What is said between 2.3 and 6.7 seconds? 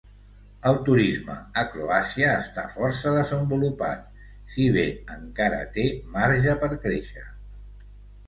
està força desenvolupat, si bé encara té marge